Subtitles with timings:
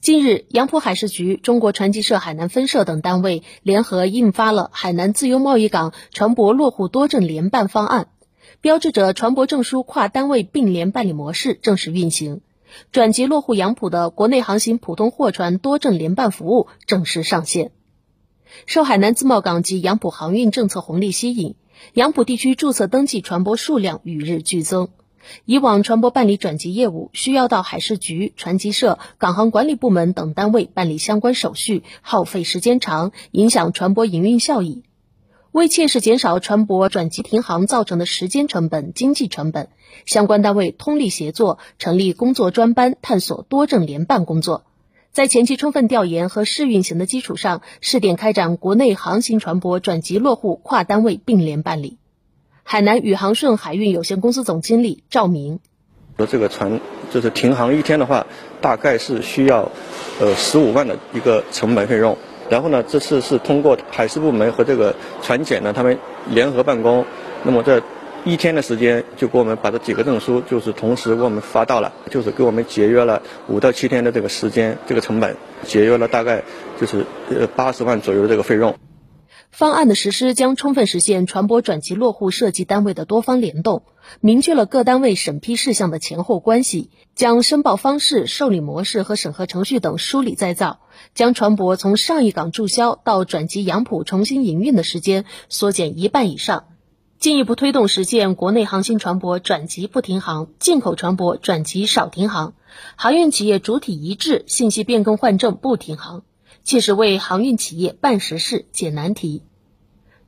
[0.00, 8.08] 近日，杨浦海事局、中国船机社海南分社等单位联合印发了《海南自由贸易港船舶落户多证联办方案》，
[8.60, 12.42] 标志着船舶证书跨单位并联办理模式正式运行，
[12.92, 17.70] 转籍落户杨浦的国内航行普通货船多证联办服务正式上线。
[18.66, 21.54] 受海南自贸港及杨浦航运政策红利吸引，
[21.94, 24.90] 杨浦地区注册登记船舶数量与日俱增。
[25.44, 34.82] 以往船舶办理转籍业务，需要到海事局、船机社、港航管理部门等单位办理相关手续，耗费时间长，影响船舶营运效益。
[35.52, 39.68] 为切实减少船舶转籍停航造成的时间成本、经济成本，
[40.04, 44.64] 相关单位通力协作，成立工作专班，探索多证联办工作。
[45.12, 51.98] 在前期充分调研和试运行的基础上，试点开展国内航行船舶转籍落户跨单位并联办理。
[52.66, 55.60] 海南宇航顺海运有限公司总经理赵明
[56.16, 56.80] 说：“这个船
[57.12, 58.26] 就是停航一天的话，
[58.60, 59.70] 大概是需要
[60.18, 62.16] 呃十五万的一个成本费用。
[62.48, 65.98] 然后呢，这次是通过海事部门和这个船检呢，他们
[66.30, 67.04] 联合办公。
[67.44, 67.82] 那么这
[68.24, 76.42] 一天的时间，就给我们把这几个证书就是同时给我们发到了，就是给我们节约了五到七天的这个时间，这个成本节约了大概
[76.80, 78.74] 就是呃八十万左右的这个费用。”
[79.54, 83.84] 方案的实施将充分实现船舶转籍落户涉及单位的多方联动，
[84.20, 90.80] 明确了各单位审批事项的前后关系，将申报方式、受理模式和审核程序等梳理再造，
[91.14, 96.64] 将船舶从上一港注销到转籍杨浦重新营运的时间缩减一半以上，
[97.20, 102.54] 进一步推动实现国内航行船舶转籍不停航、进口船舶转籍少停航、
[102.96, 106.24] 航运企业主体一致、信息变更换证不停航。
[106.64, 109.42] 切实为航运企业办实事、解难题。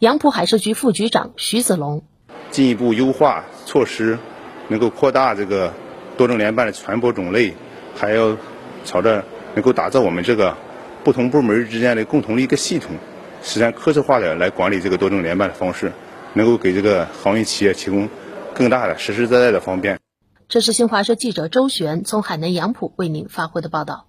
[0.00, 2.02] 杨浦海事局副局长徐子龙，
[2.50, 4.18] 进一步优化措施，
[4.66, 5.72] 能够扩大这个
[6.16, 7.54] 多证联办的船舶种类，
[7.94, 8.36] 还要
[8.84, 9.24] 朝着
[9.54, 10.56] 能够打造我们这个
[11.04, 12.96] 不同部门之间的共同的一个系统，
[13.44, 15.92] 实现科学化的来管理这个多证联办的方式，
[16.32, 18.08] 能够给这个航运企业提供
[18.52, 20.00] 更大的实实在在的方便。
[20.48, 24.08] 这是新华社记者周璇从海南杨浦为您发回的报道。